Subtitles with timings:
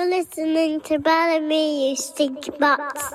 [0.00, 3.12] You're listening to Balamii, you stinky butts.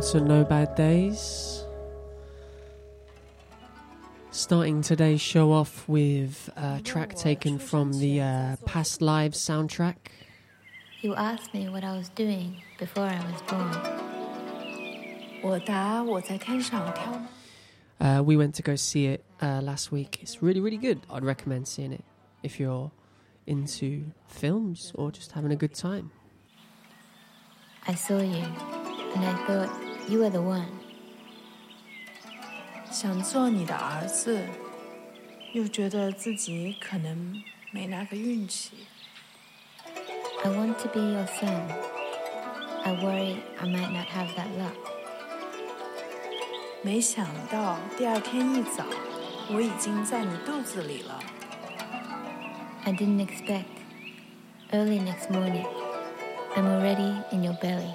[0.00, 1.64] welcome to No Bad Days.
[4.30, 9.96] Starting today's show off with a track taken from the uh, Past Lives soundtrack.
[11.02, 13.74] You asked me what I was doing before I was born.
[18.00, 20.20] Uh, we went to go see it uh, last week.
[20.22, 21.00] It's really, really good.
[21.10, 22.04] I'd recommend seeing it
[22.42, 22.90] if you're
[23.46, 26.10] into films or just having a good time.
[27.86, 28.46] I saw you
[29.14, 30.66] and I thought, you were the one.
[32.90, 34.44] 想做你的儿子，
[35.52, 38.72] 又觉得自己可能没那个运气。
[40.42, 41.62] I want to be your son.
[42.82, 44.74] I worry I might not have that luck.
[46.82, 48.84] 没想到第二天一早，
[49.52, 51.22] 我已经在你肚子里了。
[52.84, 53.66] I didn't expect.
[54.72, 55.66] Early next morning,
[56.56, 57.94] I'm already in your belly.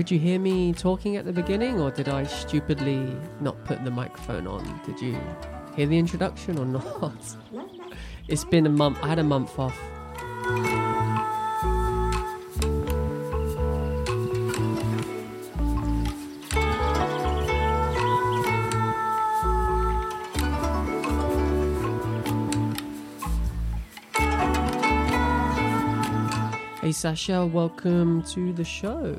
[0.00, 3.90] could you hear me talking at the beginning, or did I stupidly not put the
[3.90, 4.80] microphone on?
[4.86, 5.20] Did you
[5.76, 7.36] hear the introduction or not?
[8.26, 8.96] It's been a month.
[9.02, 9.78] I had a month off.
[26.80, 29.18] Hey Sasha, welcome to the show.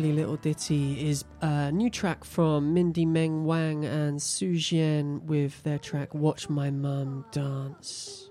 [0.00, 5.62] Lovely little ditty is a new track from Mindy Meng Wang and Su Jian with
[5.62, 8.30] their track Watch My Mum Dance.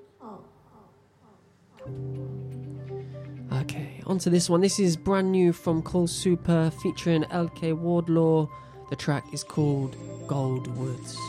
[3.54, 4.62] Okay, on to this one.
[4.62, 8.48] This is brand new from Cole Super featuring LK Wardlaw.
[8.89, 9.95] The track is called
[10.25, 11.19] Gold Woods.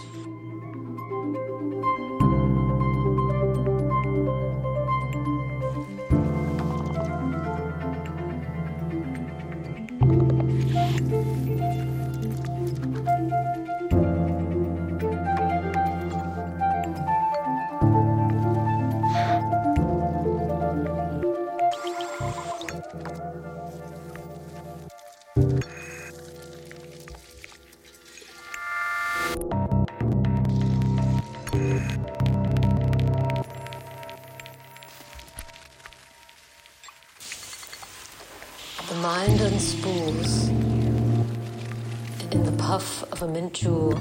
[43.53, 43.99] Jewel,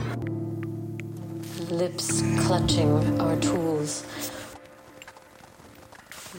[1.70, 4.06] lips clutching our tools.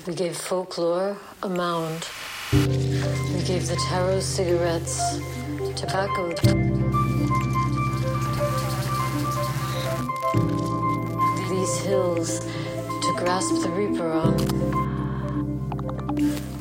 [0.07, 2.09] We gave folklore a mound.
[2.53, 5.01] We gave the tarot cigarettes,
[5.77, 6.29] tobacco.
[11.49, 14.35] These hills to grasp the reaper on.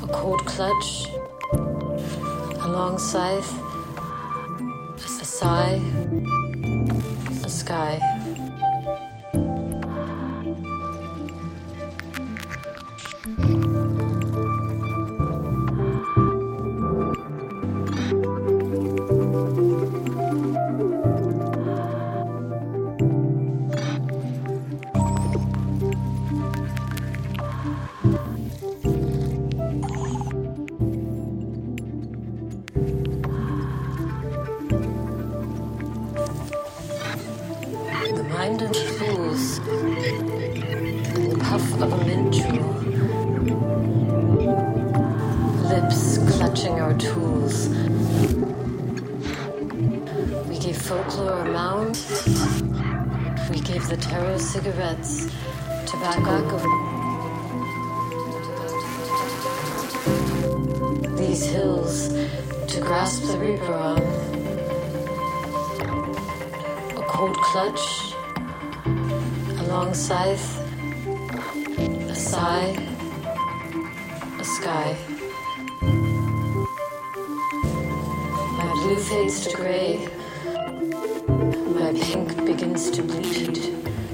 [0.04, 1.07] A cold clutch
[2.62, 3.52] a long scythe,
[5.22, 5.81] a sigh,
[7.69, 8.19] sky.
[79.40, 80.08] Blue to gray,
[81.74, 83.56] my pink begins to bleed.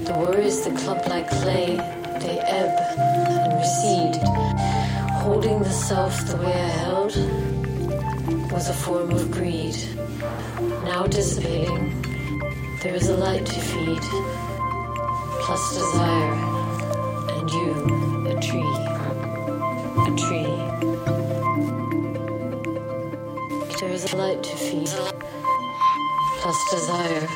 [0.04, 1.76] The worries that clump like clay,
[2.20, 4.16] they ebb and recede.
[5.22, 7.16] Holding the self the way I held
[8.52, 9.76] was a form of greed.
[10.84, 11.90] Now dissipating,
[12.82, 14.02] there is a light to feed,
[15.42, 16.34] plus desire,
[17.36, 17.72] and you,
[18.28, 18.74] a tree,
[20.02, 20.66] a tree.
[23.80, 25.15] There is a light to feed,
[26.46, 27.28] plus desire,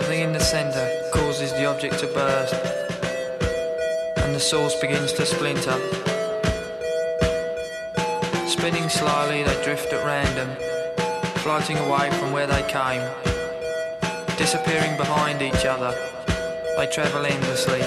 [0.00, 2.52] something in the centre causes the object to burst,
[4.16, 5.78] and the source begins to splinter.
[8.44, 10.50] Spinning slyly, they drift at random,
[11.44, 13.04] floating away from where they came,
[14.36, 15.92] disappearing behind each other.
[16.76, 17.82] They travel endlessly.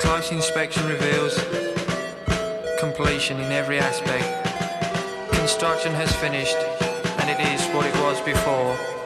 [0.00, 1.38] Close inspection reveals
[2.80, 4.26] completion in every aspect.
[5.30, 6.58] Construction has finished,
[8.24, 9.01] before.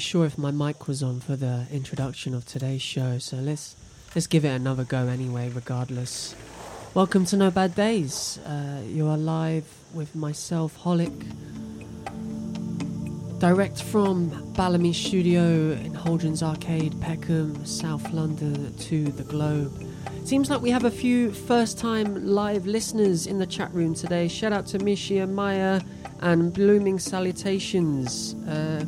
[0.00, 3.76] Sure if my mic was on for the introduction of today's show, so let's
[4.14, 5.50] let's give it another go anyway.
[5.50, 6.34] Regardless,
[6.94, 8.38] welcome to No Bad Days.
[8.38, 11.12] Uh, you are live with myself, Hollick,
[13.38, 19.86] direct from Balamii Studio in Holdron's Arcade, Peckham, South London, to the globe.
[20.24, 24.28] Seems like we have a few first-time live listeners in the chat room today.
[24.28, 25.82] Shout out to Mishia Maya
[26.20, 28.34] and blooming salutations.
[28.48, 28.84] Uh,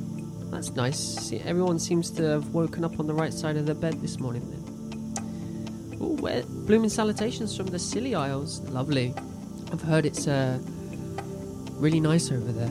[0.53, 0.99] that's nice.
[0.99, 4.21] See, everyone seems to have woken up on the right side of the bed this
[4.21, 4.43] morning.
[4.51, 8.61] Then, where blooming salutations from the Scilly Isles.
[8.69, 9.15] Lovely.
[9.73, 10.59] I've heard it's uh,
[11.79, 12.71] really nice over there.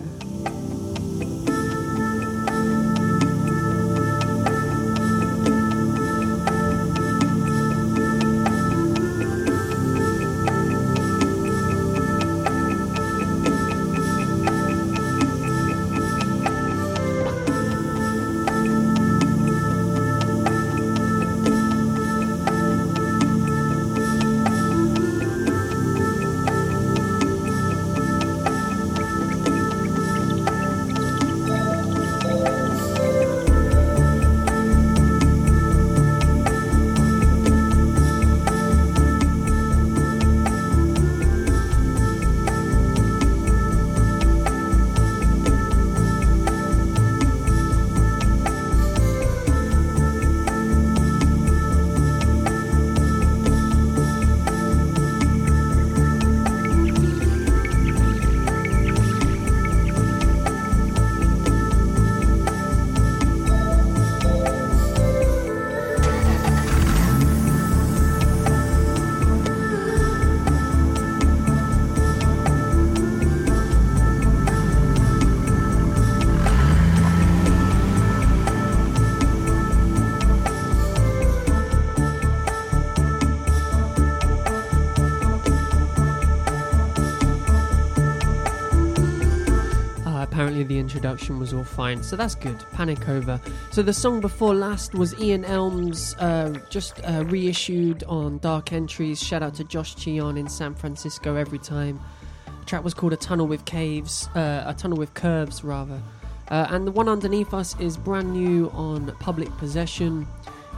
[91.12, 92.58] Introduction was all fine, so that's good.
[92.72, 93.38] Panic over.
[93.72, 99.22] So the song before last was Ian Elms, uh, just uh, reissued on Dark Entries.
[99.22, 102.00] Shout out to Josh Cheon in San Francisco every time.
[102.46, 106.02] The track was called A Tunnel with Caves, uh, A Tunnel with Curves, rather.
[106.48, 110.26] Uh, and the one underneath us is brand new on Public Possession.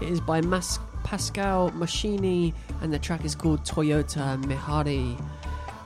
[0.02, 5.16] It is by Mas- Pascal Machini, and the track is called Toyota Mihari.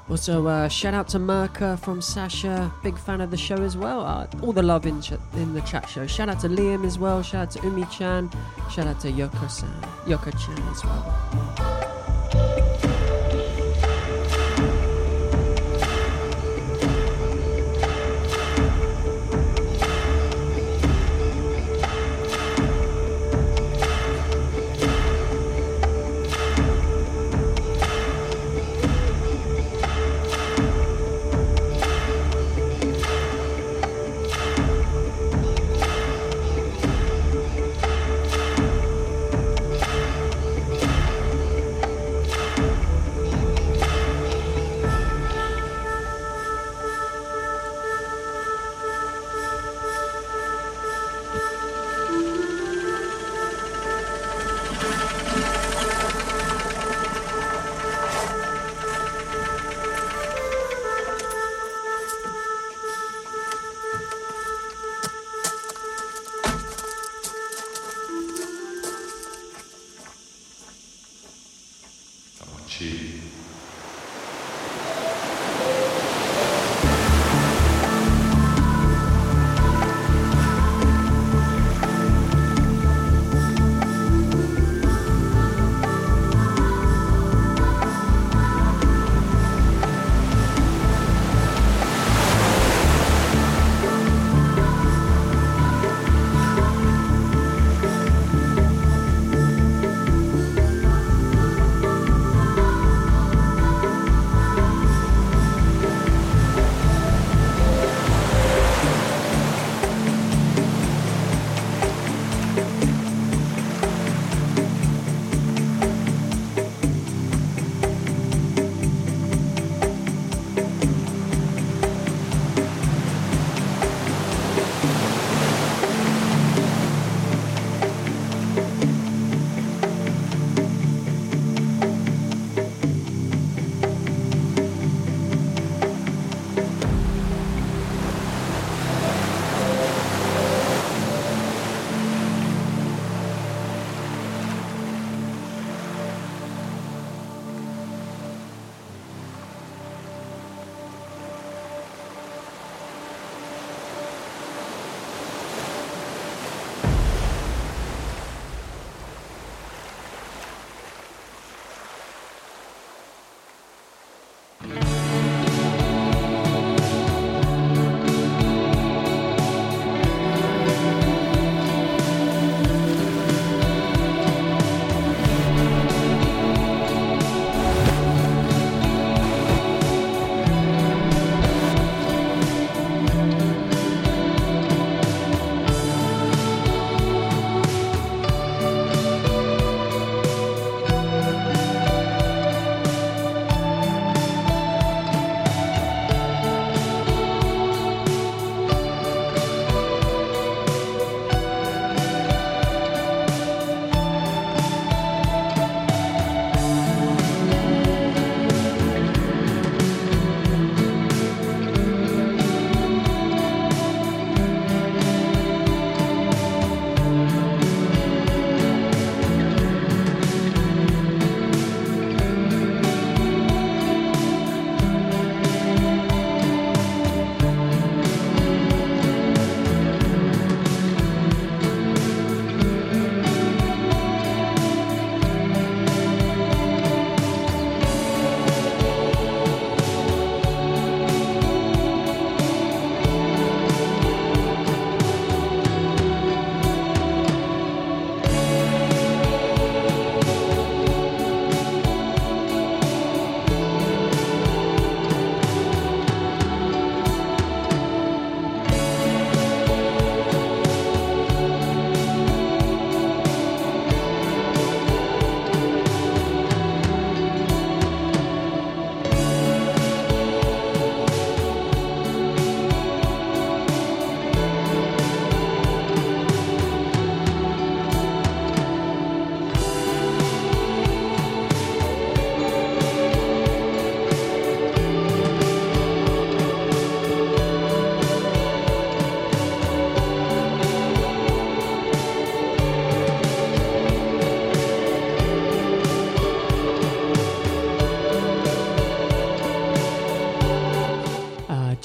[0.10, 4.06] Also, uh, shout out to Merca from Sasha, big fan of the show as well.
[4.06, 6.08] Uh, all the love in, ch- in the chat show.
[6.08, 7.22] Shout out to Liam as well.
[7.22, 8.30] Shout out to Umi Chan.
[8.72, 9.70] Shout out to Yoko San,
[10.06, 12.67] Yoko Chan as well.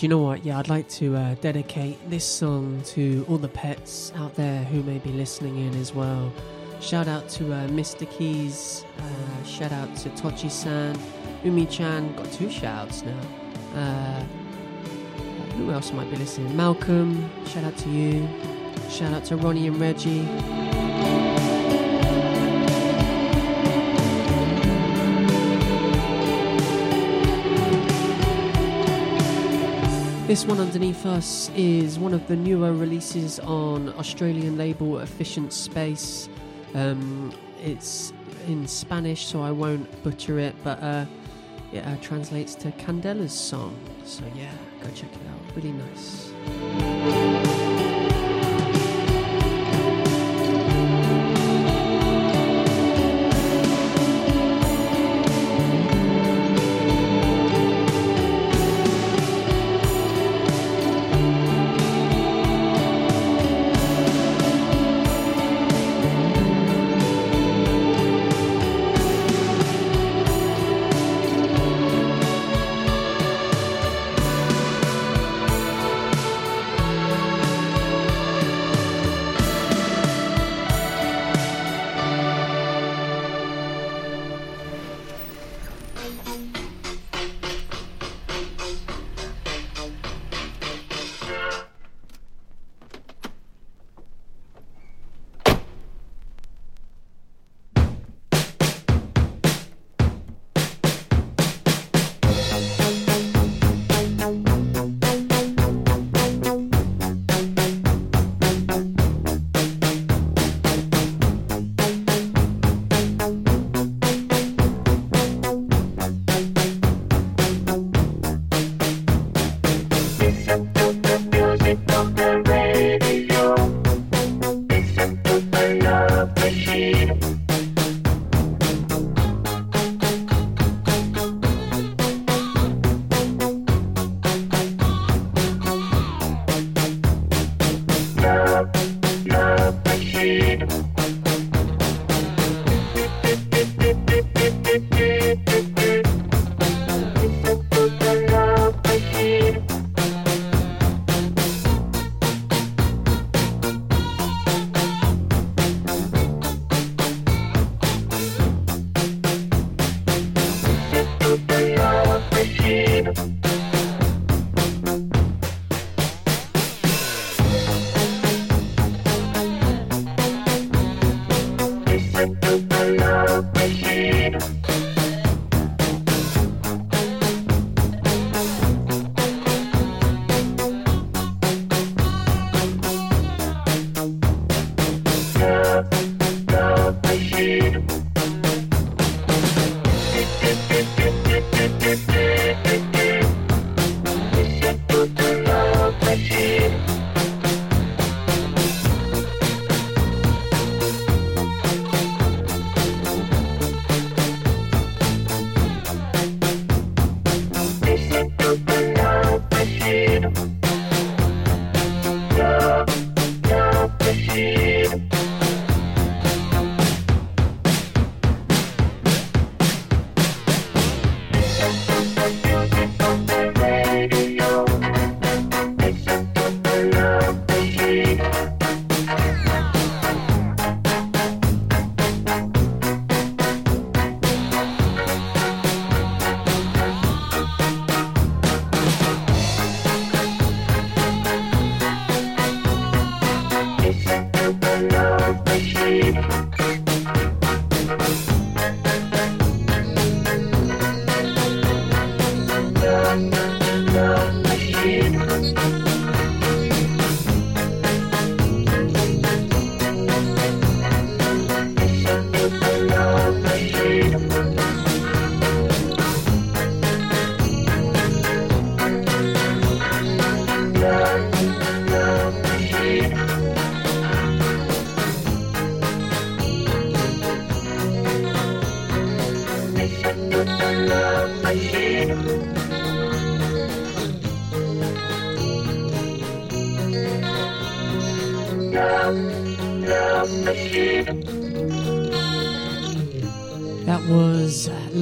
[0.03, 0.45] You know what?
[0.45, 4.83] Yeah, I'd like to uh, dedicate this song to all the pets out there who
[4.83, 6.33] may be listening in as well.
[6.81, 8.11] Shout out to uh, Mr.
[8.11, 8.85] Keys.
[8.99, 10.99] Uh, shout out to Tochi San.
[11.45, 12.17] Umi Chan.
[12.17, 13.21] Got two shouts now.
[13.77, 14.25] Uh,
[15.57, 16.57] who else might be listening?
[16.57, 17.31] Malcolm.
[17.47, 18.29] Shout out to you.
[18.91, 20.72] Shout out to Ronnie and Reggie.
[30.33, 36.31] This one underneath us is one of the newer releases on Australian label Efficient Space.
[36.73, 38.15] Um, it's
[38.49, 41.05] in Spanish, so I won't butcher it, but uh,
[41.71, 43.77] it uh, translates to Candela's song.
[44.07, 45.55] So yeah, go check it out.
[45.55, 47.52] Really nice.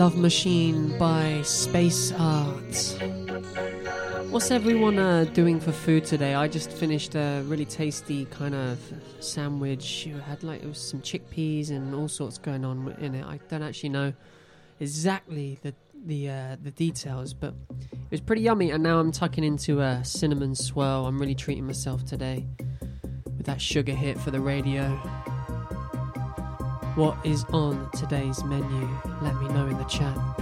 [0.00, 2.96] Love Machine by Space Art.
[4.30, 6.32] What's everyone uh, doing for food today?
[6.34, 8.78] I just finished a really tasty kind of
[9.20, 10.06] sandwich.
[10.06, 13.26] It had like it was some chickpeas and all sorts going on in it.
[13.26, 14.14] I don't actually know
[14.80, 15.74] exactly the
[16.06, 17.52] the uh, the details, but
[17.92, 18.70] it was pretty yummy.
[18.70, 21.04] And now I'm tucking into a cinnamon swirl.
[21.04, 22.46] I'm really treating myself today
[23.36, 24.98] with that sugar hit for the radio.
[27.00, 28.86] What is on today's menu?
[29.22, 30.39] Let me know in the chat.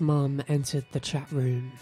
[0.00, 1.72] Mum entered the chat room.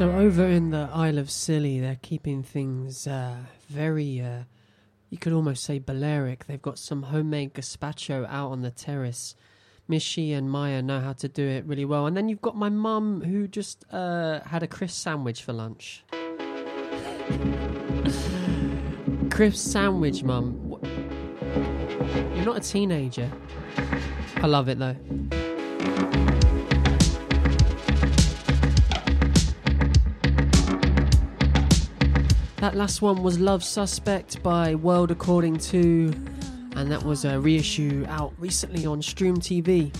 [0.00, 3.36] So over in the Isle of Scilly, they're keeping things uh,
[3.68, 4.44] very, uh,
[5.10, 6.46] you could almost say Balearic.
[6.46, 9.36] They've got some homemade gazpacho out on the terrace.
[9.90, 12.06] Mishi and Maya know how to do it really well.
[12.06, 16.02] And then you've got my mum who just uh, had a crisp sandwich for lunch.
[19.30, 20.78] crisp sandwich, mum.
[22.34, 23.30] You're not a teenager.
[24.36, 24.96] I love it though.
[32.60, 36.12] That last one was Love Suspect by World According to,
[36.76, 39.90] and that was a reissue out recently on Stream TV.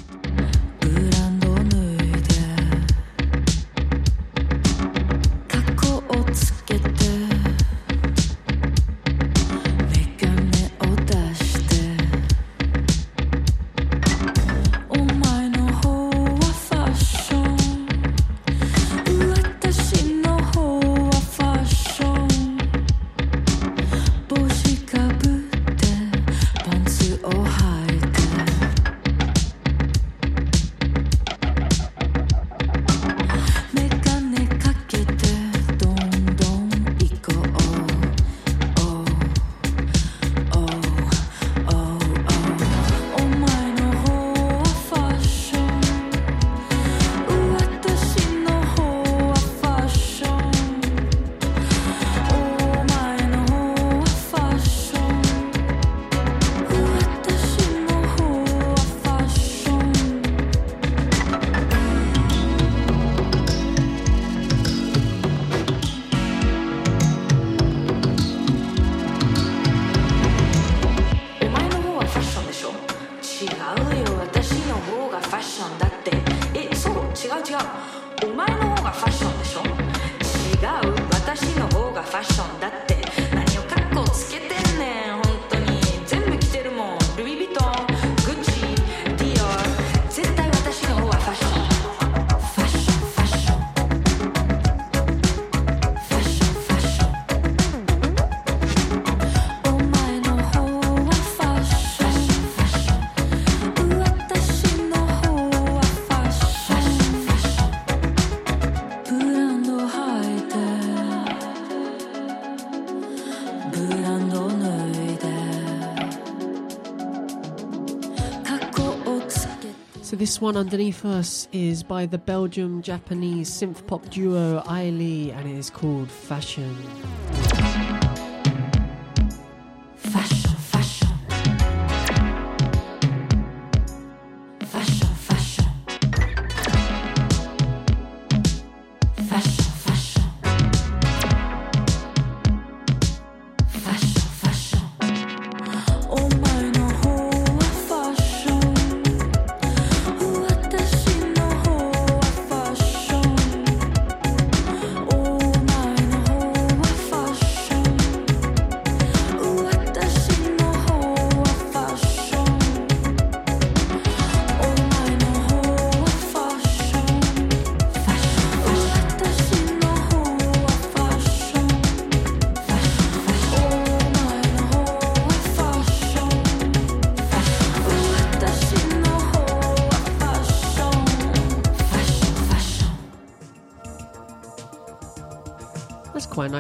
[120.31, 125.59] This one underneath us is by the Belgium Japanese synth pop duo Ailey and it
[125.59, 126.77] is called Fashion.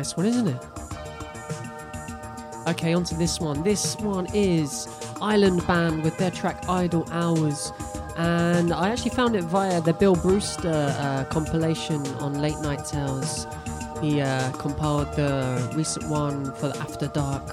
[0.00, 0.62] nice one, isn't it?
[2.66, 3.62] Okay, on to this one.
[3.62, 4.88] This one is
[5.20, 7.70] Island Band with their track Idle Hours.
[8.16, 13.46] And I actually found it via the Bill Brewster uh, compilation on Late Night Tales.
[14.00, 17.46] He uh, compiled the recent one for the After Dark.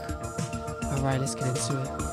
[0.93, 2.07] Alright, let's get into it.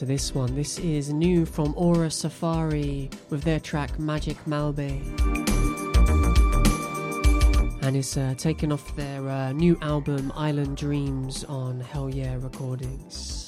[0.00, 0.54] To this one.
[0.54, 4.98] This is new from Aura Safari with their track Magic Malbe.
[7.82, 13.39] And it's uh, taken off their uh, new album Island Dreams on Hell Yeah Recordings.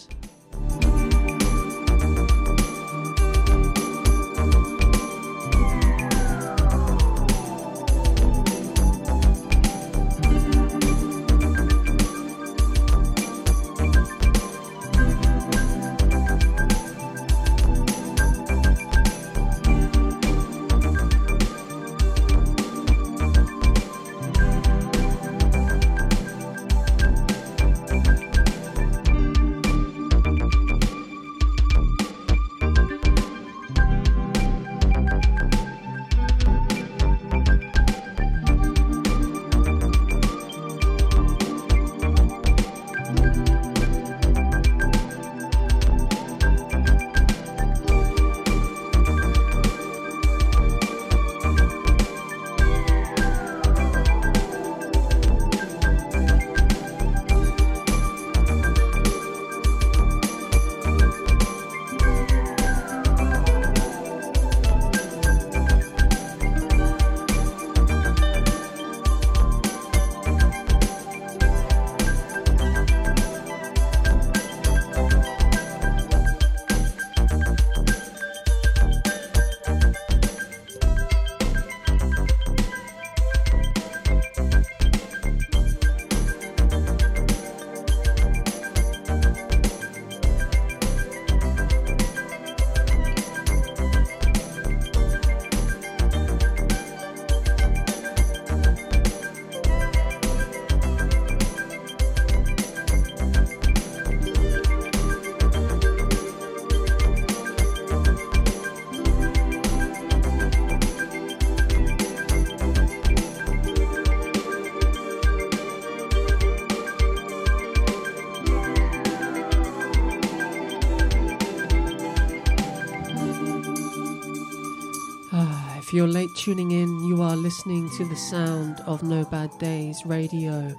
[126.34, 130.74] Tuning in, you are listening to the sound of No Bad Days Radio,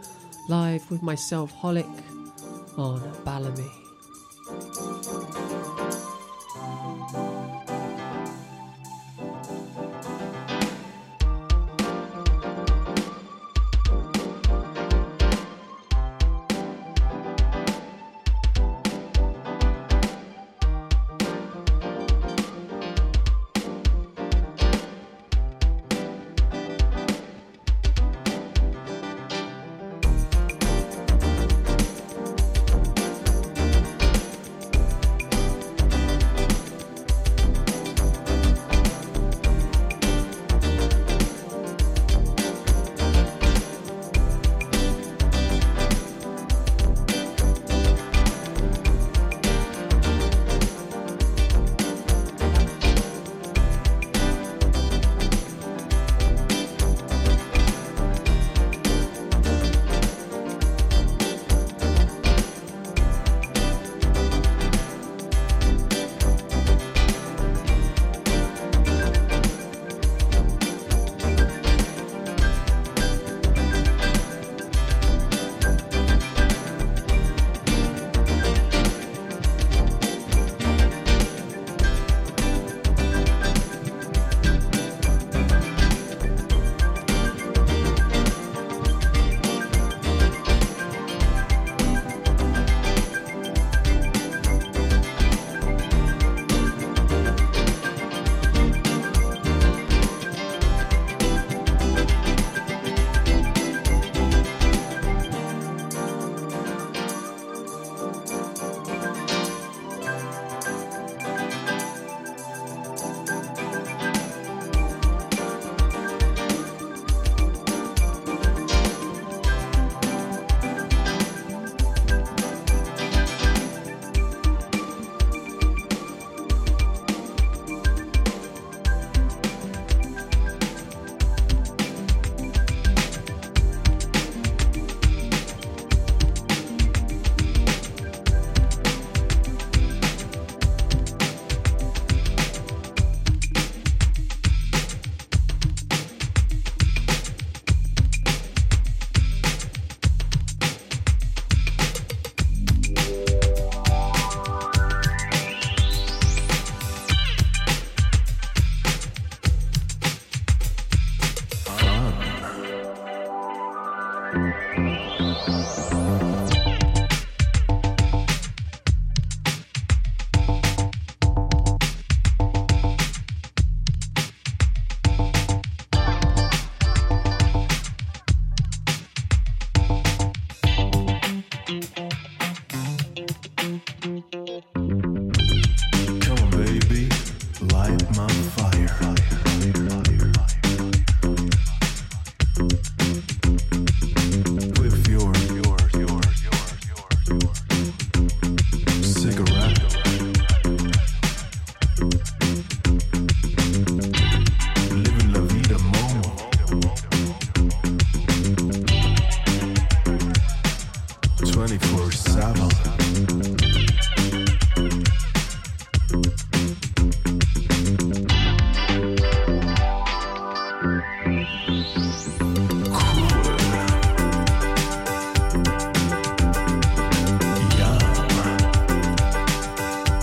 [0.50, 1.86] live with myself, Hollick,
[2.78, 3.83] on Balamii.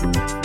[0.01, 0.40] you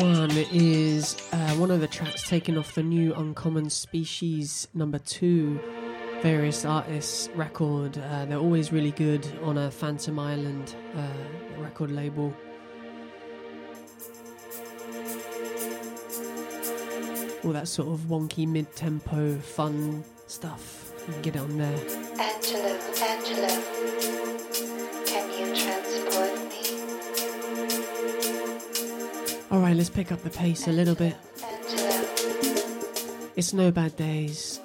[0.00, 5.60] one is uh, one of the tracks taken off the new Uncommon Species number two
[6.22, 7.98] various artists record.
[7.98, 12.34] Uh, they're always really good on a Phantom Island uh, record label.
[17.44, 20.92] All that sort of wonky mid-tempo fun stuff.
[21.22, 21.80] Get it on there.
[22.18, 24.29] Angelo, Angelo,
[29.50, 31.16] All right, let's pick up the pace a little bit.
[33.34, 34.60] It's no bad days.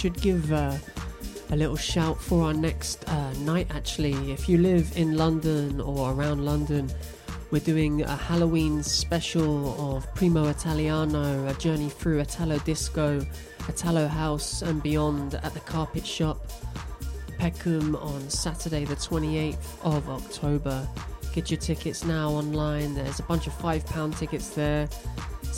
[0.00, 0.74] Should give uh,
[1.50, 3.66] a little shout for our next uh, night.
[3.68, 6.90] Actually, if you live in London or around London,
[7.50, 13.20] we're doing a Halloween special of Primo Italiano, a journey through Italo disco,
[13.68, 16.50] Italo house, and beyond at the Carpet Shop,
[17.36, 20.88] Peckham on Saturday, the 28th of October.
[21.34, 22.94] Get your tickets now online.
[22.94, 24.88] There's a bunch of £5 tickets there,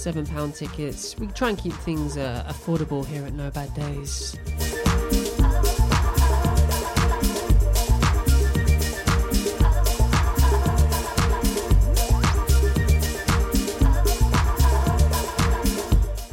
[0.03, 1.17] £7 tickets.
[1.17, 4.37] We try and keep things uh, affordable here at No Bad Days.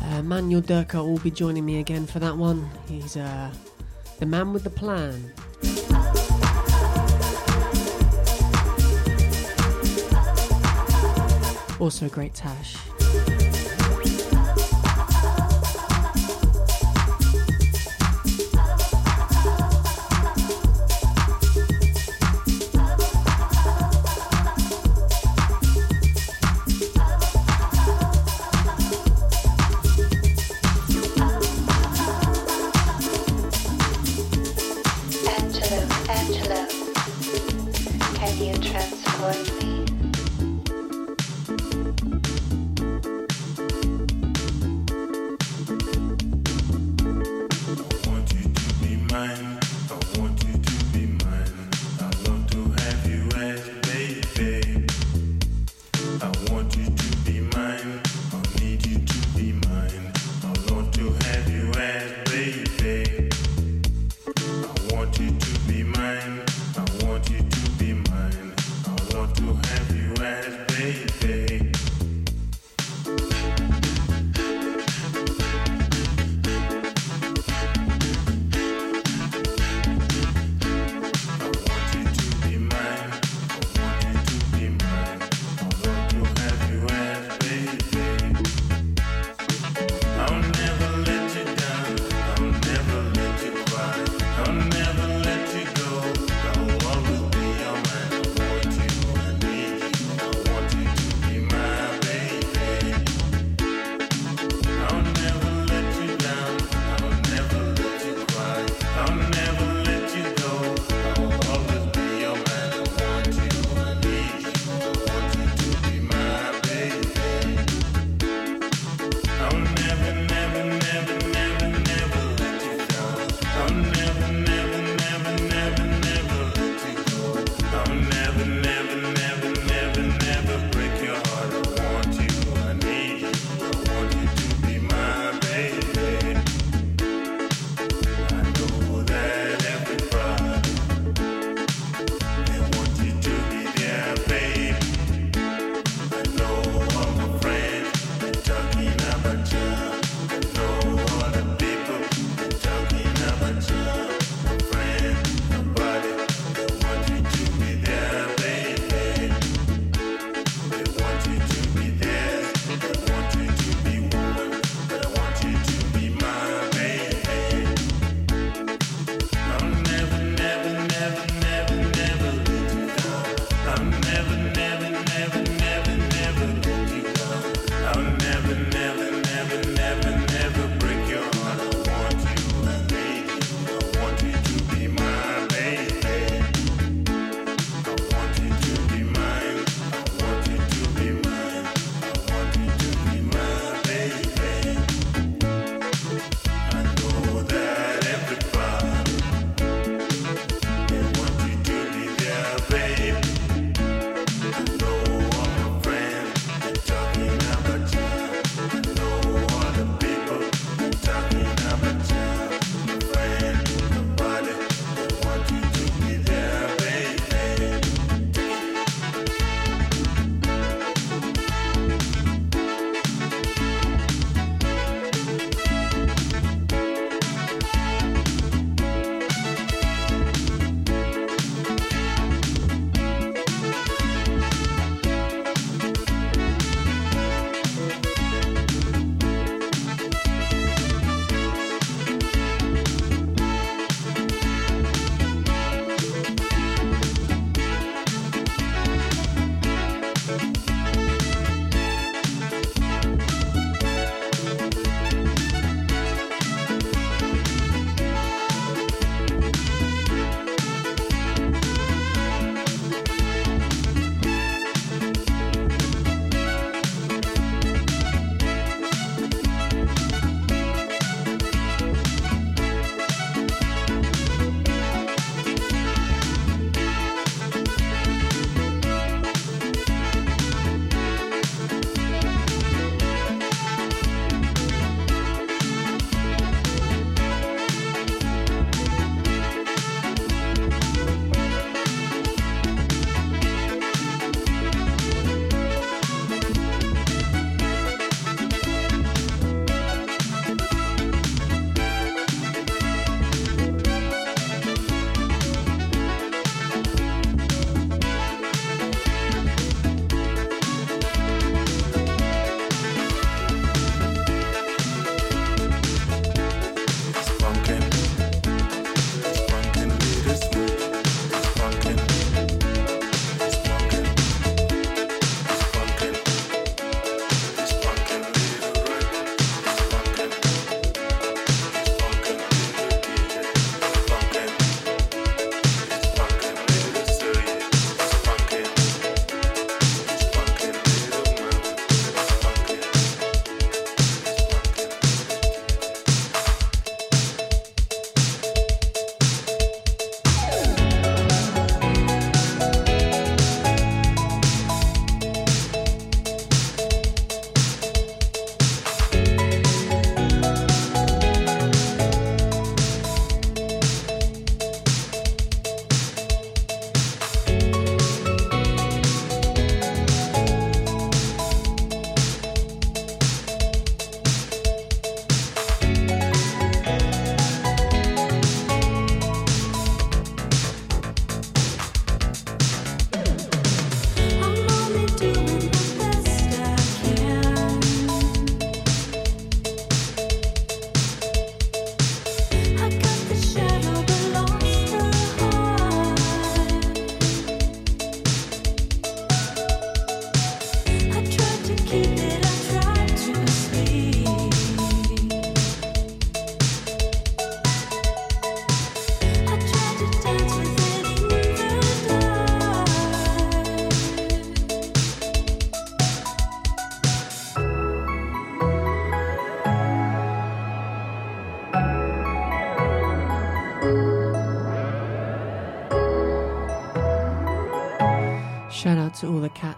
[0.01, 2.67] Uh, Manuel Durka will be joining me again for that one.
[2.87, 3.51] He's uh,
[4.17, 5.31] the man with the plan.
[11.79, 12.78] Also, great Tash.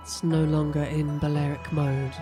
[0.01, 2.13] Cats no longer in Balearic mode.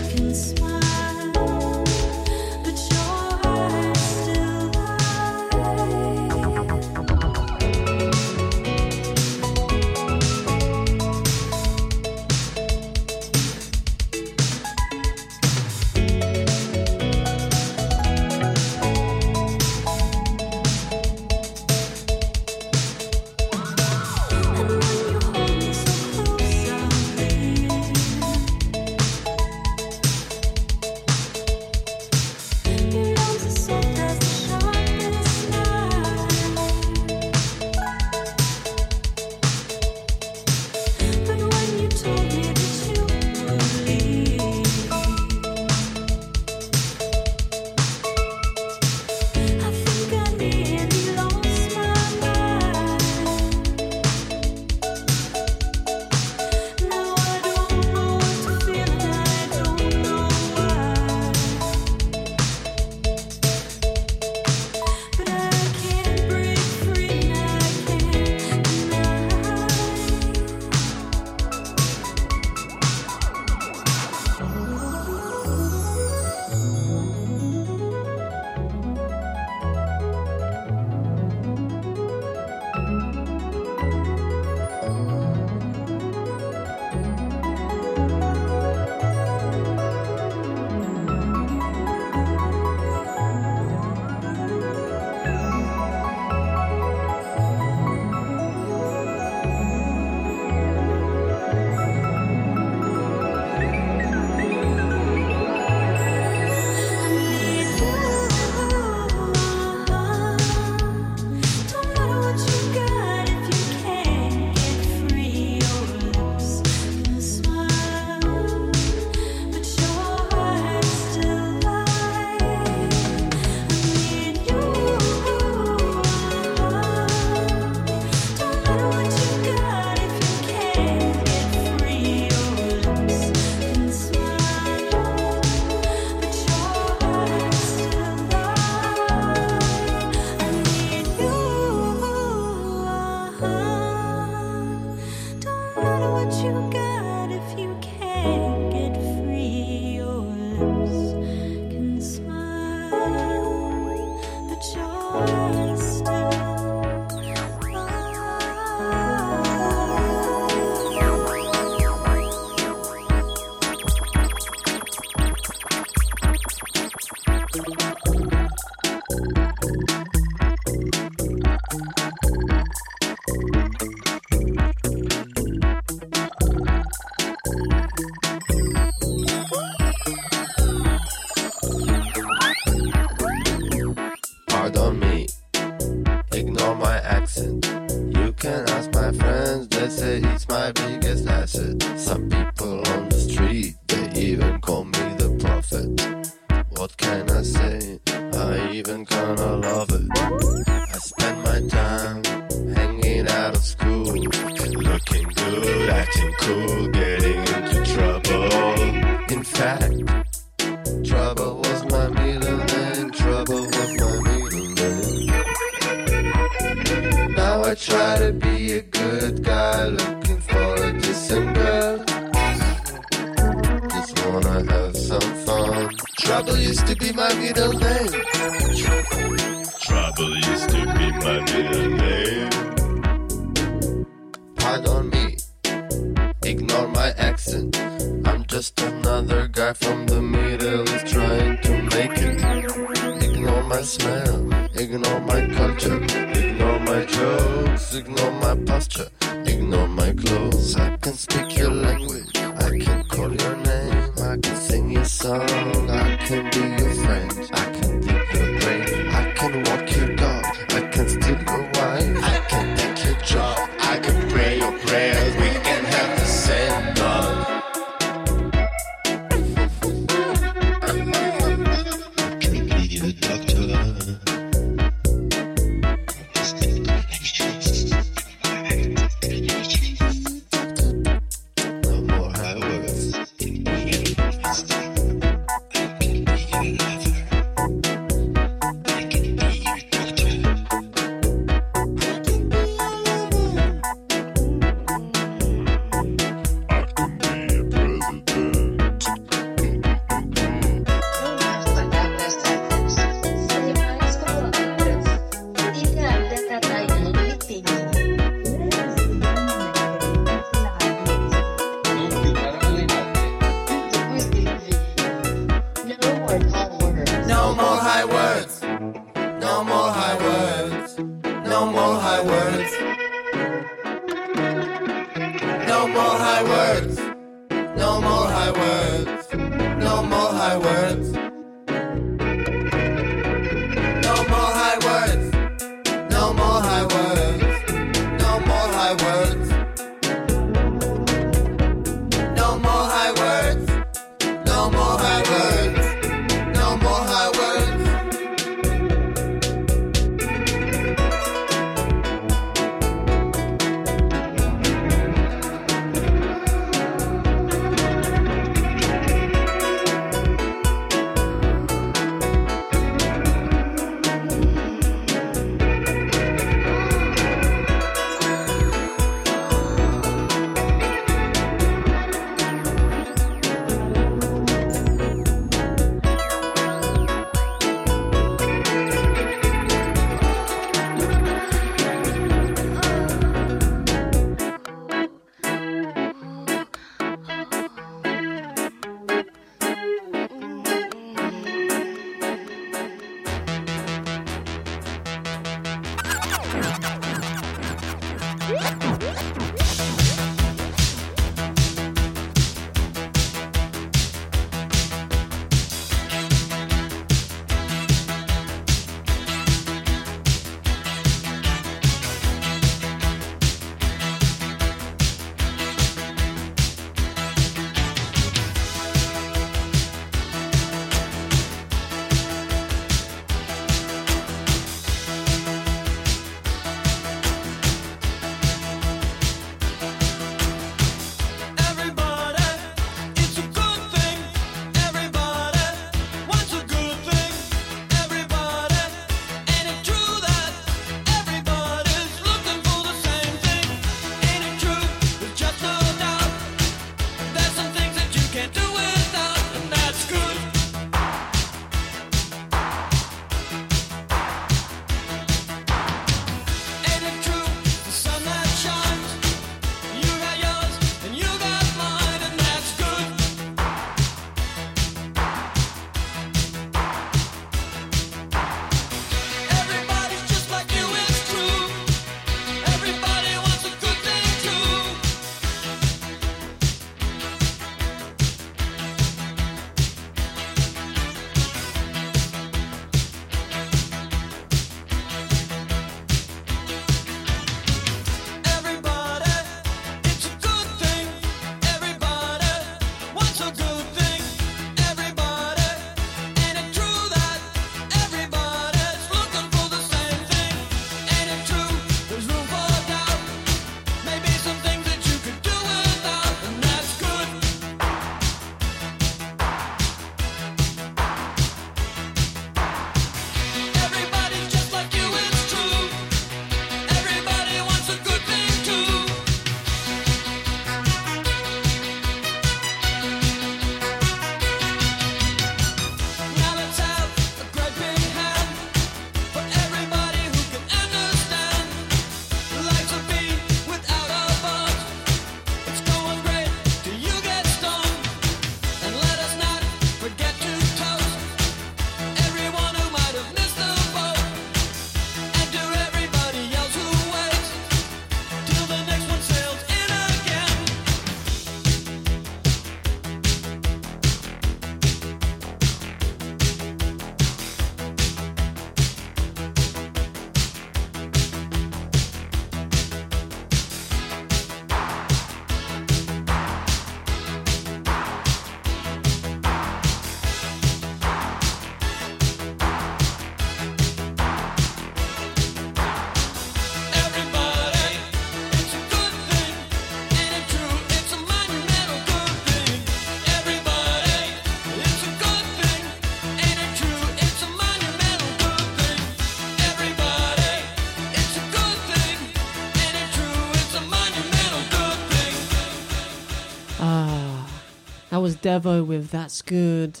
[598.24, 600.00] Was Devo with That's Good.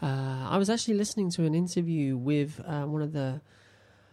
[0.00, 3.40] Uh, I was actually listening to an interview with uh, one of the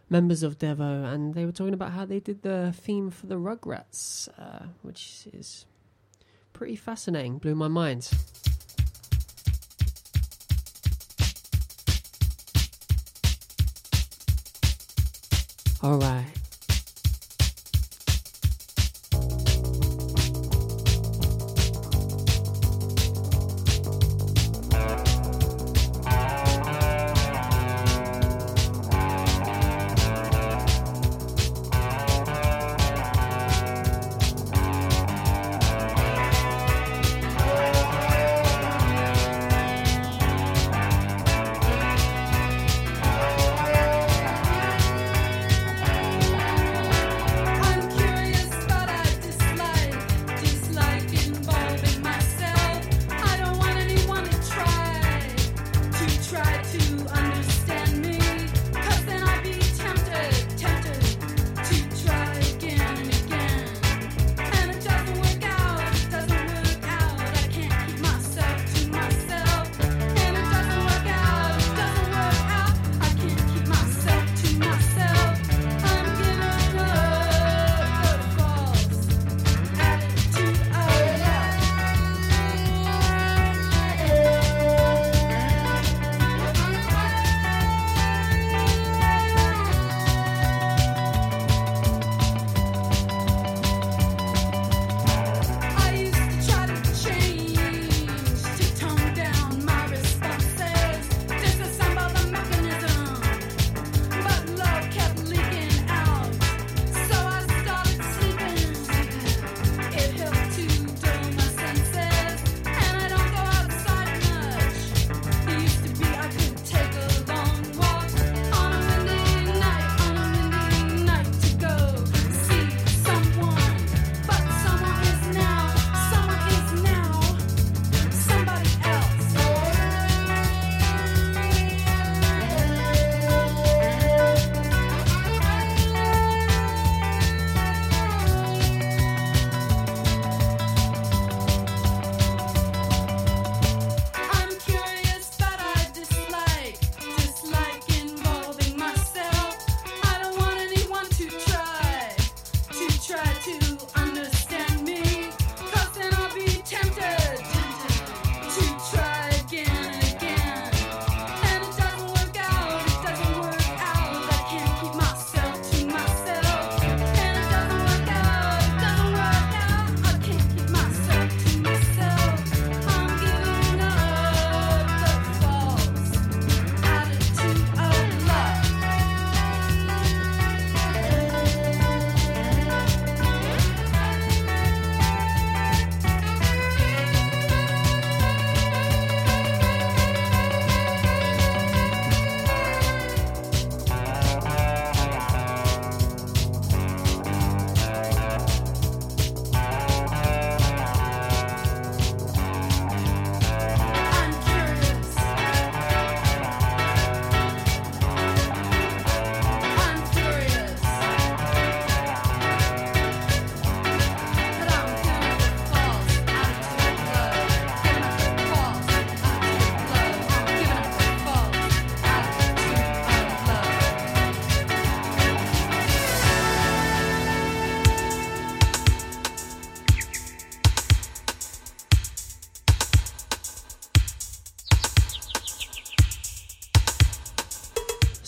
[0.09, 3.35] members of Devo, and they were talking about how they did the theme for the
[3.35, 5.67] Rugrats, uh, which is
[6.53, 7.37] pretty fascinating.
[7.37, 8.09] Blew my mind.
[15.83, 16.44] All right.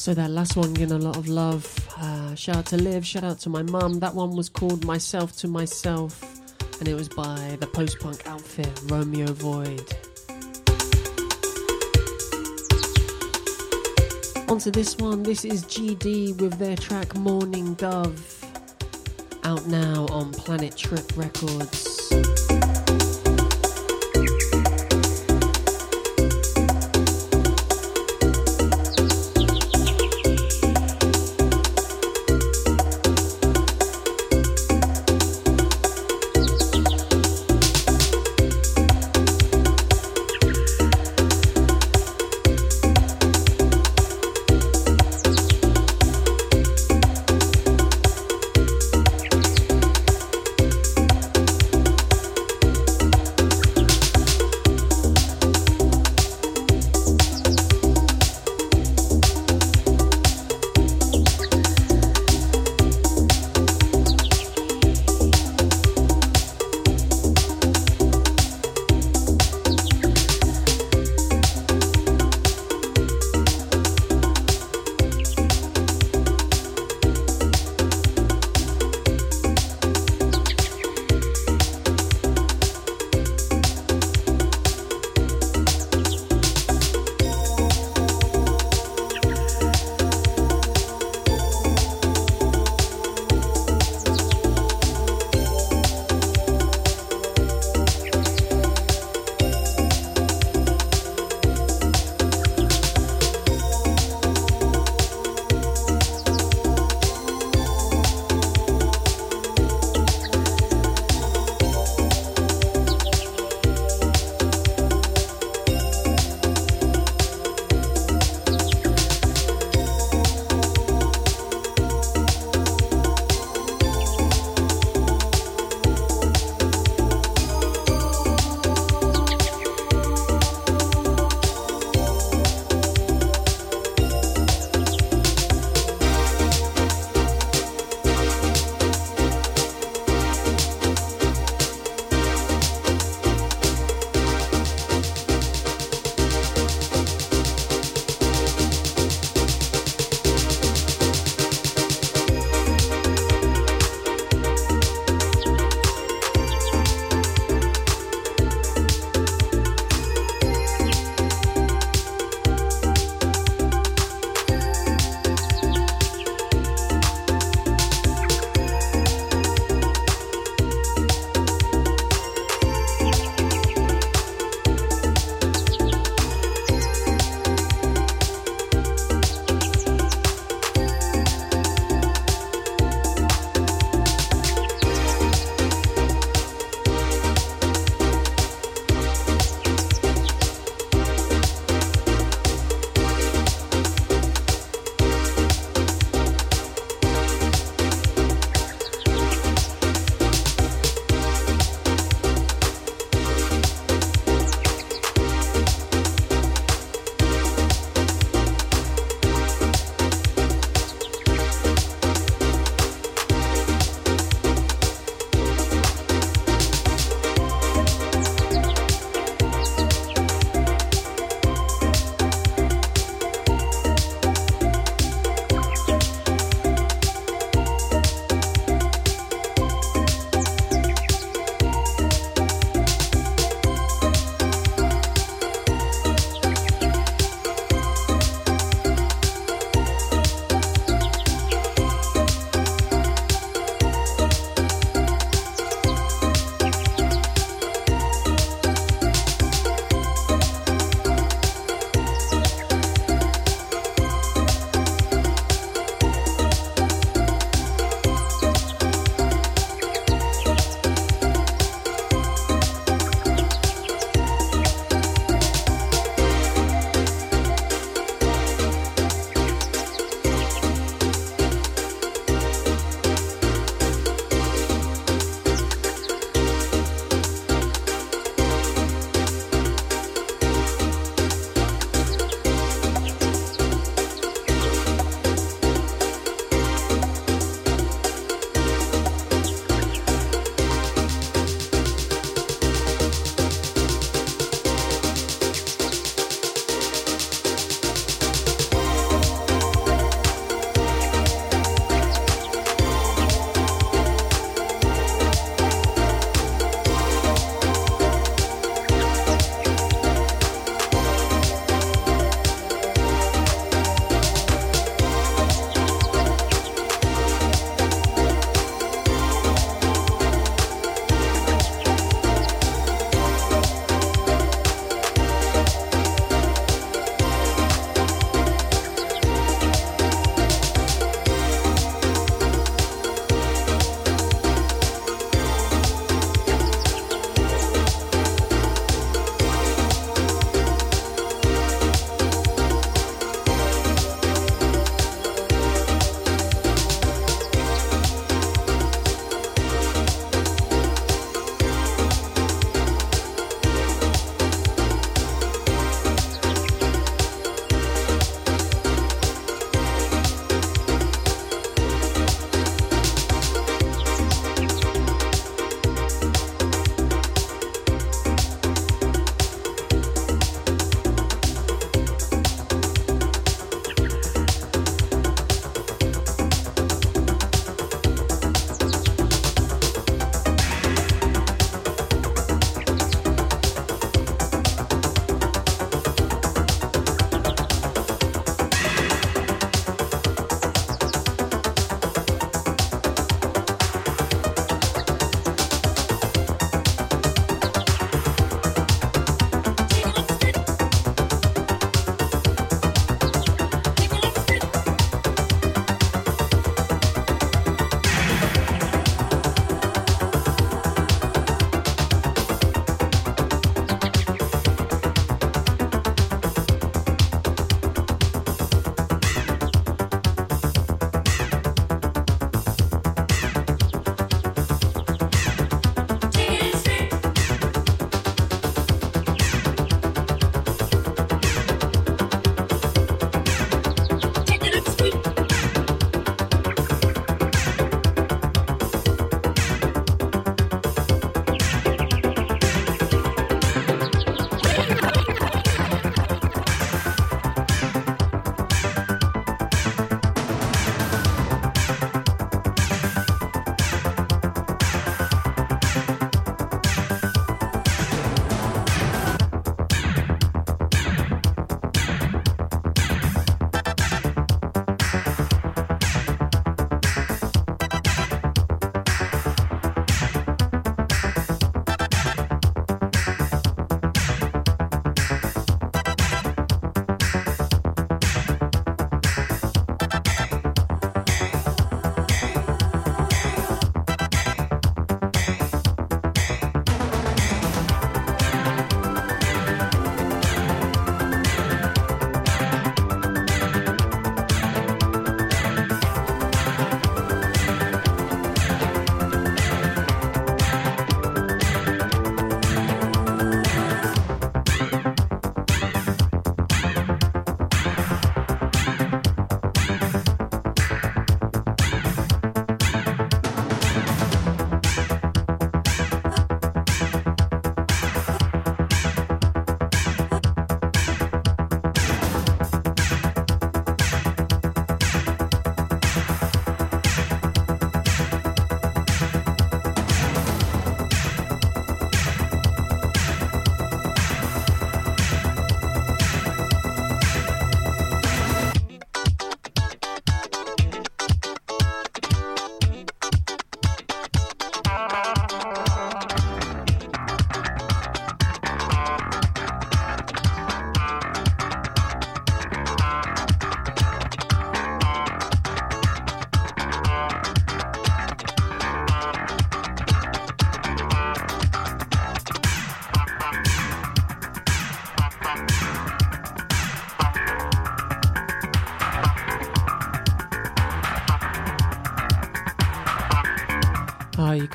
[0.07, 1.67] So that last one getting a lot of love.
[1.97, 3.99] Uh, shout out to Liv, shout out to my mum.
[3.99, 6.23] That one was called Myself to Myself,
[6.79, 9.84] and it was by the post punk outfit Romeo Void.
[14.47, 18.45] Onto this one, this is Gee Dee with their track Morning Dove,
[19.43, 21.86] out now on Planet Trip Records.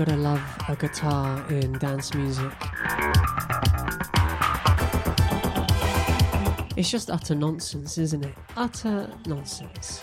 [0.05, 2.51] Gotta love a guitar in dance music.
[6.77, 8.35] It's just utter nonsense, isn't it?
[8.57, 10.03] Utter nonsense.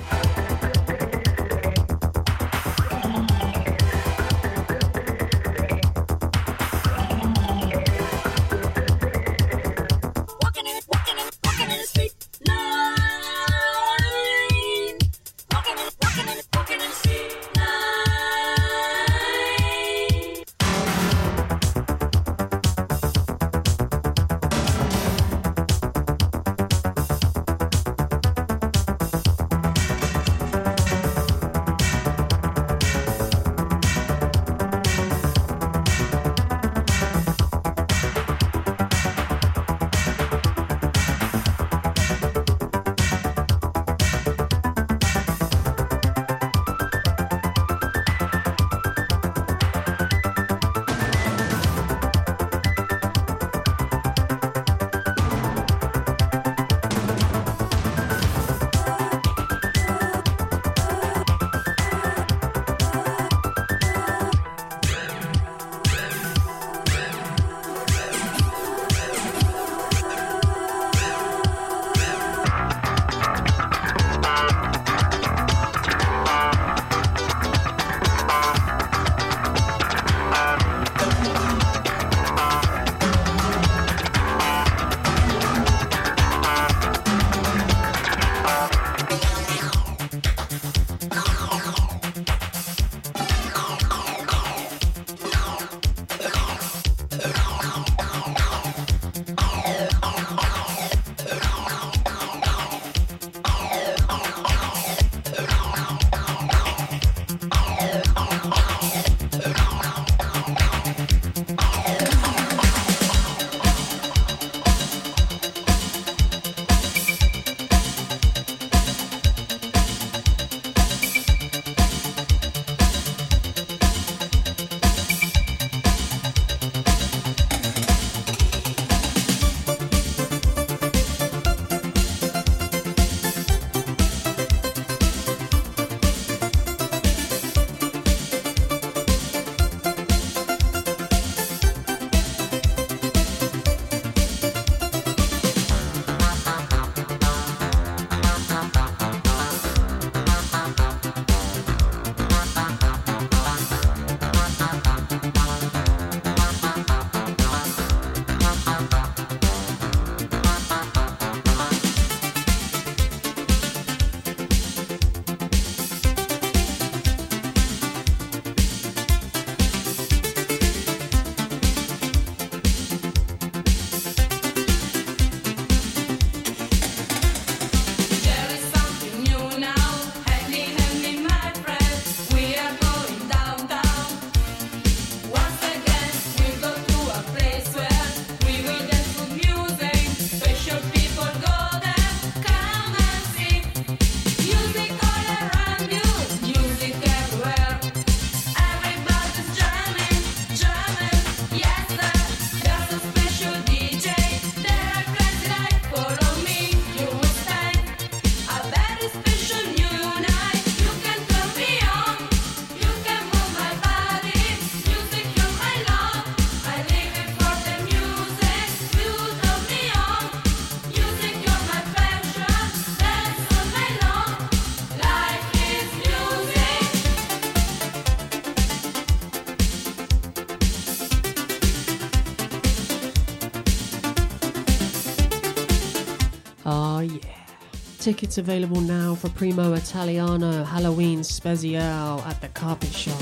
[238.10, 241.78] Tickets available now for Primo Italiano Halloween Special
[242.26, 243.20] at the Carpet Shop.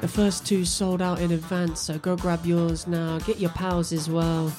[0.00, 3.18] The first two sold out in advance, so go grab yours now.
[3.18, 4.50] Get your pals as well.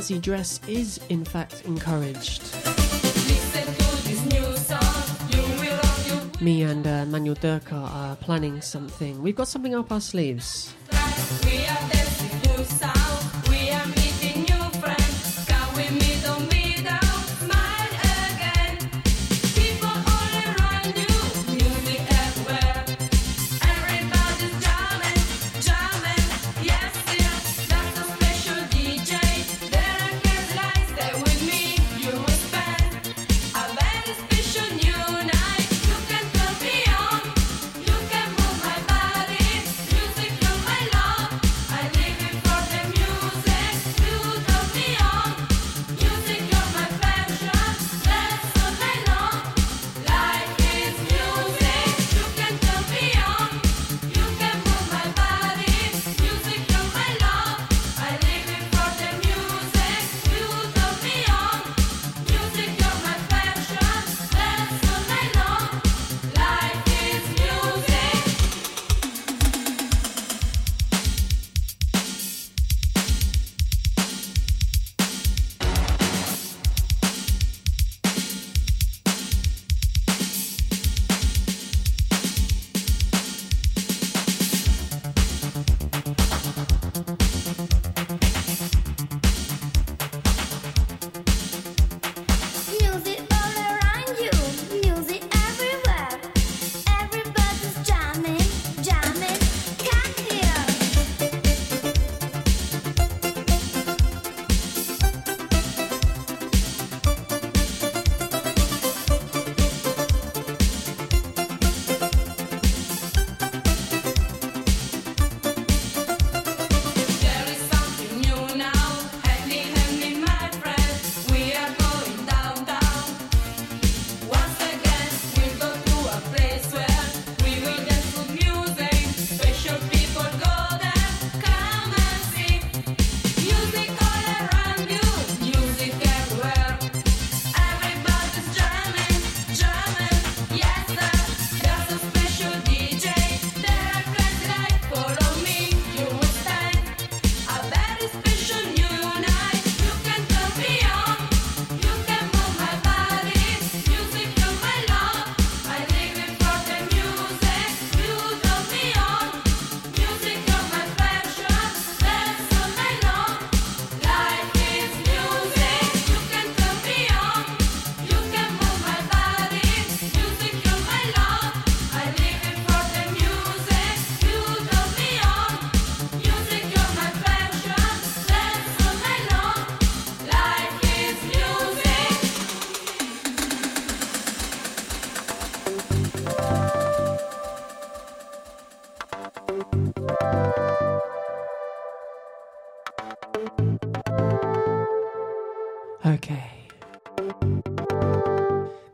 [0.00, 2.40] Fancy dress is, in fact, encouraged.
[6.40, 9.20] Me and uh, Manuel Durka are planning something.
[9.20, 10.72] We've got something up our sleeves.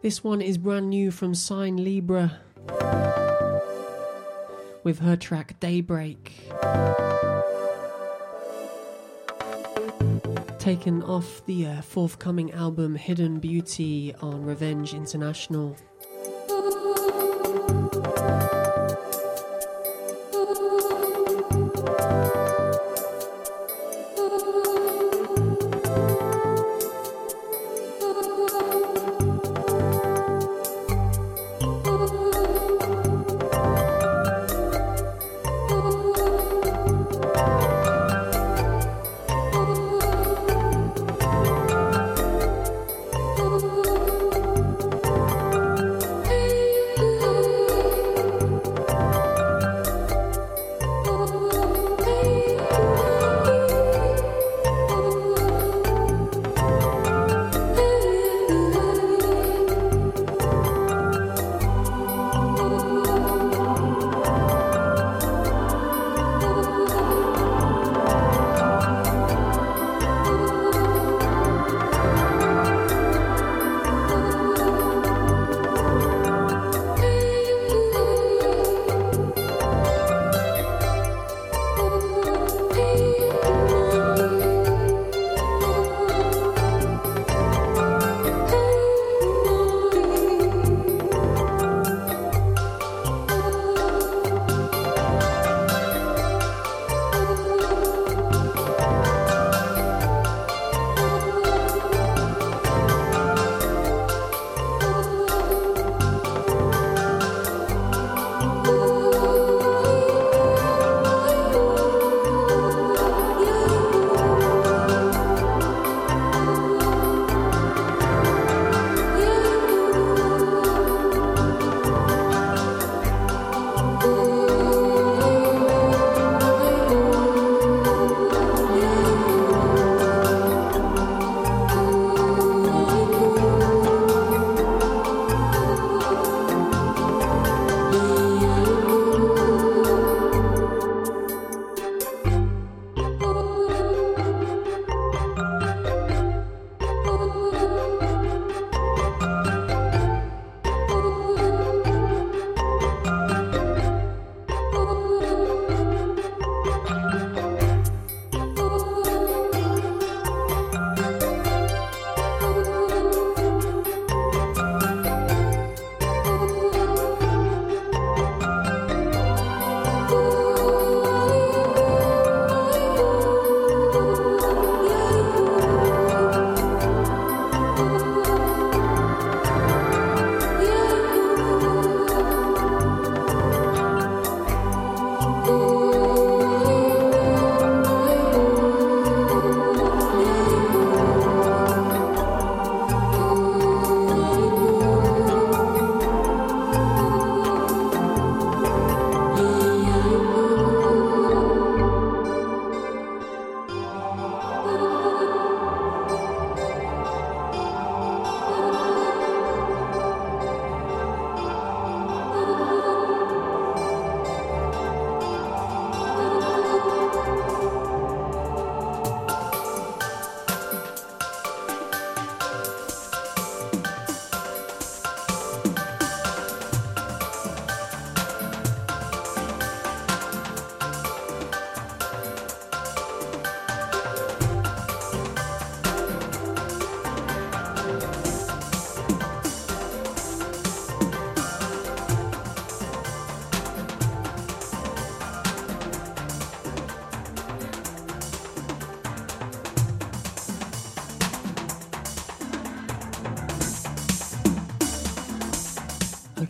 [0.06, 2.38] This one is brand new from Sign Libra
[4.84, 6.32] with her track Daybreak.
[10.60, 15.76] Taken off the uh, forthcoming album Hidden Beauty on Revenge International.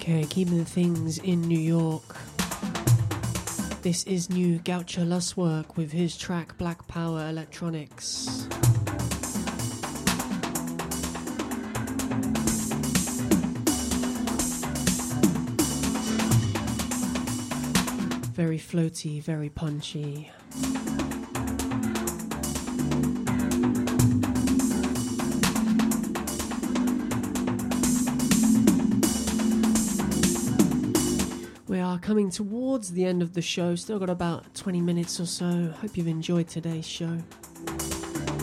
[0.09, 2.17] Okay, keeping things in New York.
[3.83, 8.47] This is new Goucher Lustwerk with his track Black Power Electronics.
[18.33, 20.31] Very floaty, very punchy.
[32.07, 33.75] Coming towards the end of the show.
[33.75, 35.75] Still got about 20 minutes or so.
[35.81, 37.19] Hope you've enjoyed today's show.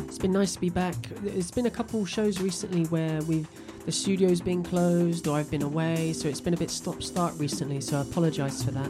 [0.06, 0.95] It's been nice to be back.
[1.22, 3.48] There's been a couple shows recently where we've
[3.85, 7.35] the studio's been closed or I've been away, so it's been a bit stop start
[7.38, 8.90] recently, so I apologise for that.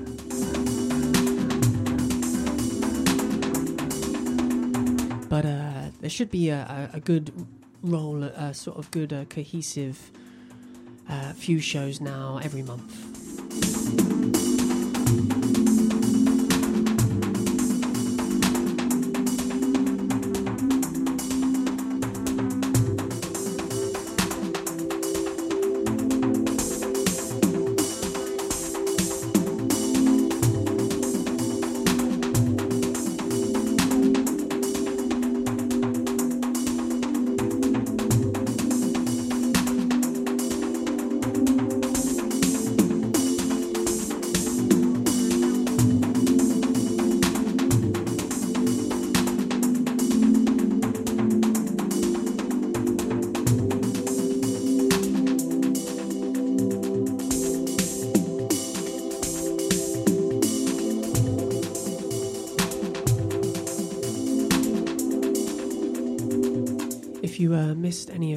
[5.29, 7.31] But uh, there should be a, a, a good
[7.83, 10.11] roll, a sort of good uh, cohesive
[11.07, 13.02] uh, few shows now every month.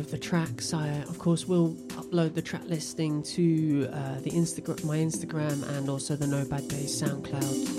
[0.07, 4.85] Of the tracks, I of course will upload the track listing to uh, the Instagram,
[4.85, 7.76] my Instagram, and also the No Bad Days SoundCloud.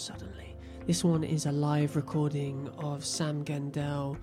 [0.00, 0.56] Suddenly.
[0.86, 4.16] This one is a live recording of Sam Gendel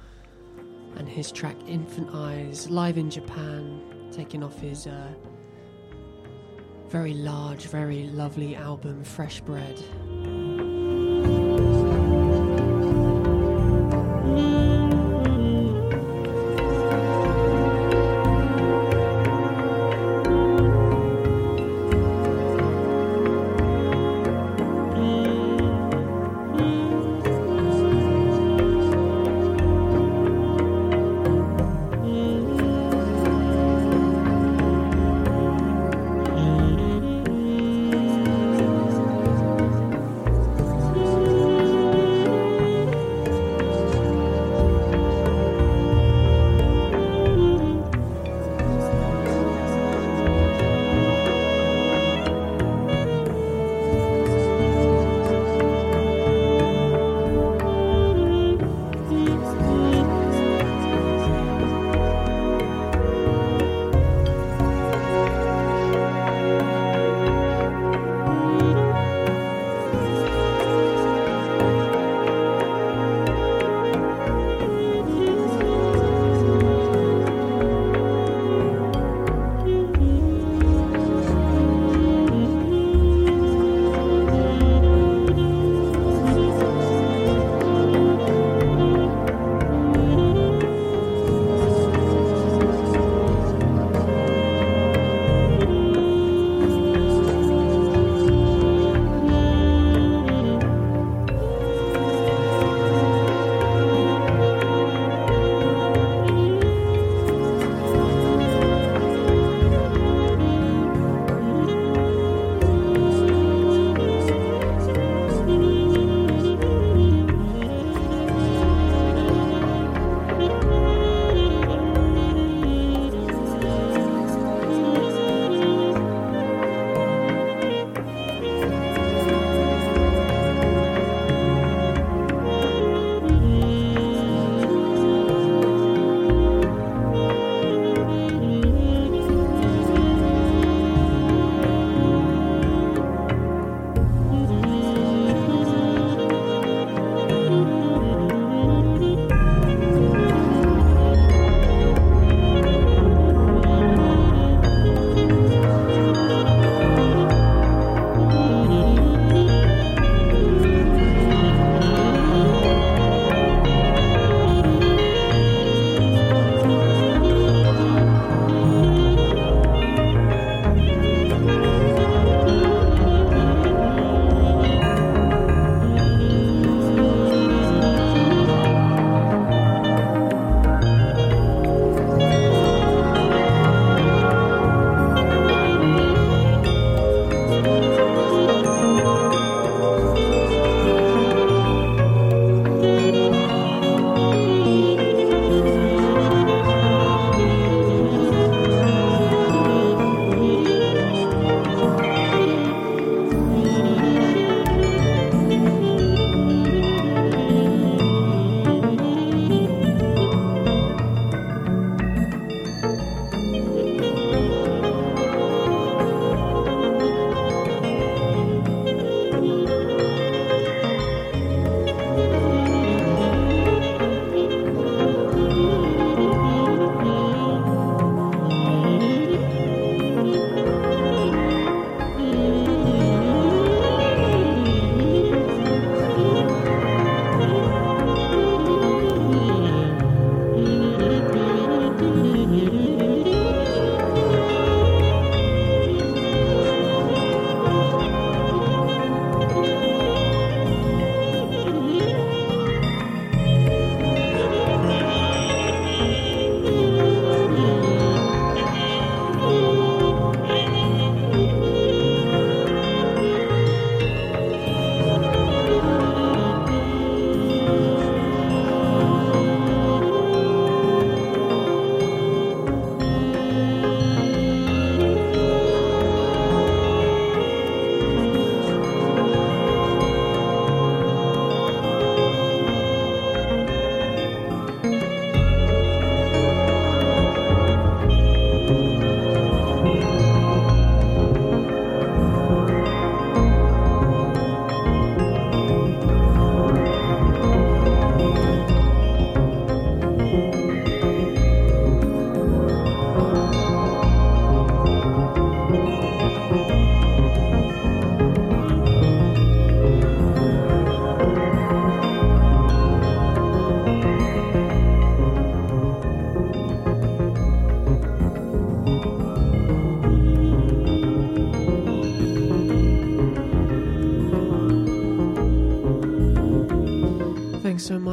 [0.95, 5.13] and his track Infant Eyes, live in Japan, taking off his uh,
[6.89, 9.79] very large, very lovely album, Fresh Bread.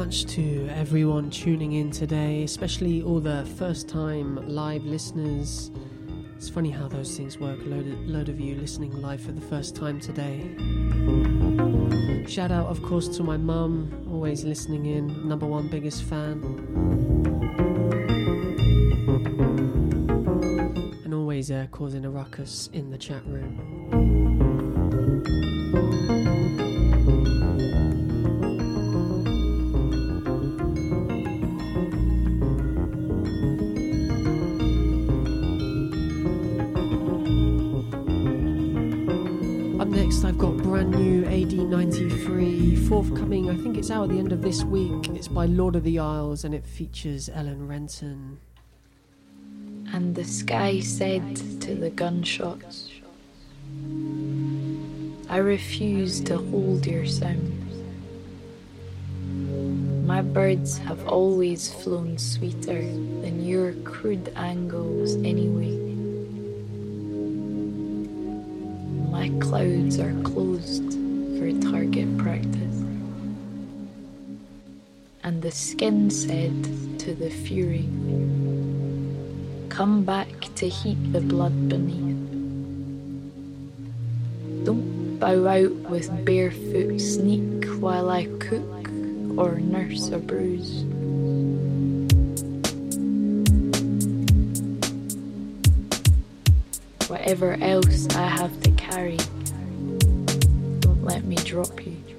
[0.05, 5.71] Much to everyone tuning in today, especially all the first time live listeners.
[6.35, 7.59] It's funny how those things work.
[7.61, 10.41] A load of, load of you listening live for the first time today.
[12.27, 16.39] Shout out, of course, to my mum, always listening in, number one biggest fan.
[21.03, 24.05] And always uh, causing a ruckus in the chat room.
[43.85, 45.09] It's out at the end of this week.
[45.09, 48.39] It's by Lord of the Isles and it features Ellen Renton.
[49.93, 52.89] And the sky said to the gunshots,
[55.29, 57.61] I refuse to hold your sound.
[60.07, 65.77] My birds have always flown sweeter than your crude angles anyway.
[69.11, 70.91] My clouds are closed
[71.37, 72.74] for target practice.
[75.25, 76.53] And the skin said
[76.99, 77.89] to the fury,
[79.69, 82.29] Come back to heat the blood beneath.
[84.65, 88.87] Don't bow out with barefoot sneak while I cook
[89.35, 90.83] or nurse a bruise.
[97.09, 99.17] Whatever else I have to carry,
[100.81, 102.14] don't let me drop you.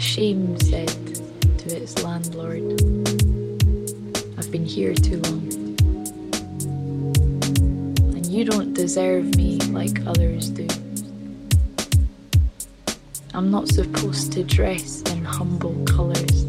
[0.00, 0.88] Shame said
[1.58, 2.62] to its landlord,
[4.38, 5.46] I've been here too long.
[8.16, 10.66] And you don't deserve me like others do.
[13.34, 16.46] I'm not supposed to dress in humble colours.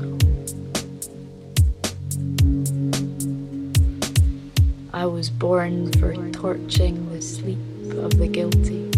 [4.94, 7.60] I was born for torching the sleep
[7.98, 8.91] of the guilty.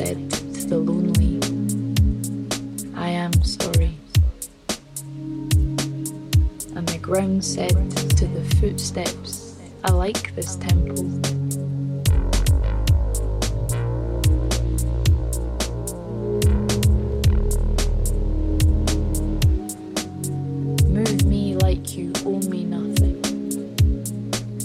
[0.00, 1.36] Said to the lonely,
[2.96, 3.98] I am sorry.
[6.74, 7.76] And the ground said
[8.16, 11.04] to the footsteps, I like this temple.
[20.88, 23.20] Move me like you owe me nothing,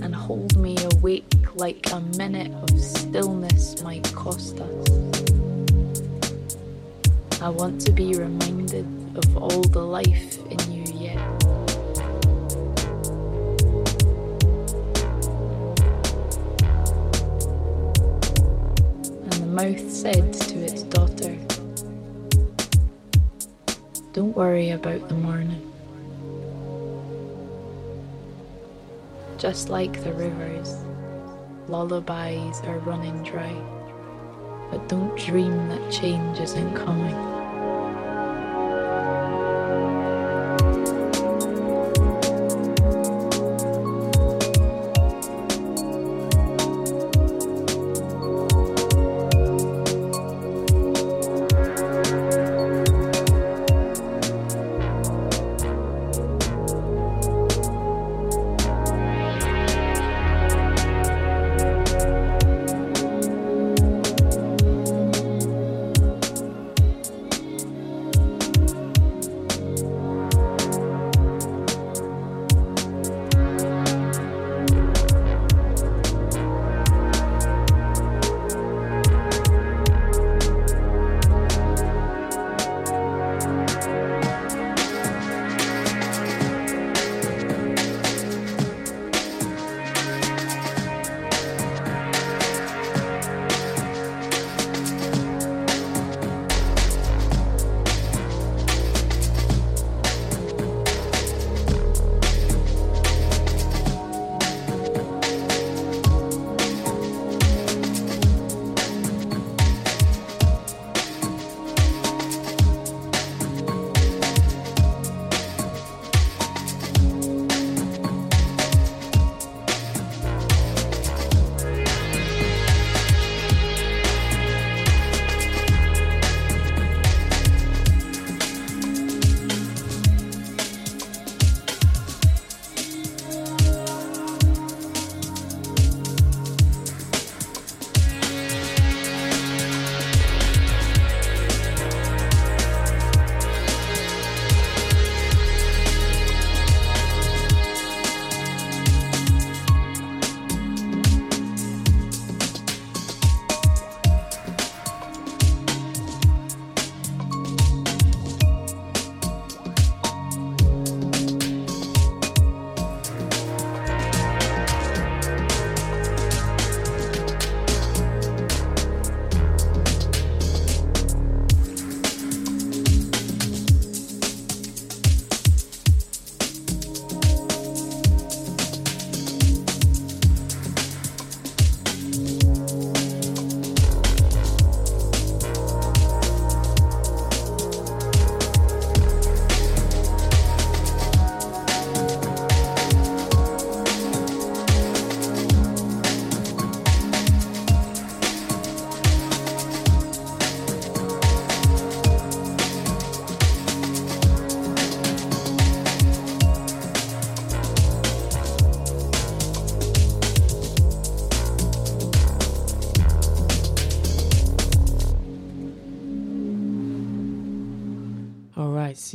[0.02, 1.26] and hold me awake
[1.56, 2.00] like a
[7.66, 8.86] want to be reminded
[9.16, 11.18] of all the life in you yet.
[19.24, 21.36] And the mouth said to its daughter,
[24.14, 25.72] Don't worry about the morning.
[29.40, 30.76] Just like the rivers,
[31.68, 33.56] lullabies are running dry.
[34.70, 37.25] But don't dream that change isn't coming.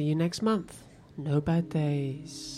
[0.01, 0.83] See you next month.
[1.19, 2.50] No bad days.